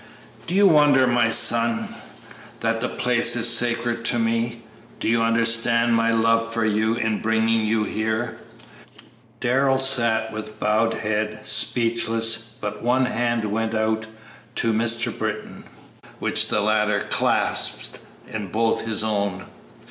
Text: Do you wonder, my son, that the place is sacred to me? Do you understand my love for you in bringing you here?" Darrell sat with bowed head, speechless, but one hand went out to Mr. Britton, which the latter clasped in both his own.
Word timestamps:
Do 0.47 0.55
you 0.55 0.65
wonder, 0.65 1.05
my 1.05 1.29
son, 1.29 1.89
that 2.61 2.81
the 2.81 2.89
place 2.89 3.35
is 3.35 3.47
sacred 3.55 4.03
to 4.05 4.17
me? 4.17 4.63
Do 4.99 5.07
you 5.07 5.21
understand 5.21 5.93
my 5.93 6.11
love 6.11 6.51
for 6.51 6.65
you 6.65 6.95
in 6.95 7.21
bringing 7.21 7.67
you 7.67 7.83
here?" 7.83 8.39
Darrell 9.41 9.77
sat 9.77 10.33
with 10.33 10.59
bowed 10.59 10.95
head, 10.95 11.45
speechless, 11.45 12.37
but 12.59 12.81
one 12.81 13.05
hand 13.05 13.45
went 13.51 13.75
out 13.75 14.07
to 14.55 14.73
Mr. 14.73 15.15
Britton, 15.15 15.65
which 16.17 16.47
the 16.47 16.61
latter 16.61 17.01
clasped 17.11 17.99
in 18.27 18.47
both 18.47 18.81
his 18.87 19.03
own. 19.03 19.45